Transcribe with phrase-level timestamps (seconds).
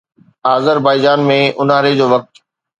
[0.53, 2.45] Azerbaijan ۾ اونهاري جو وقت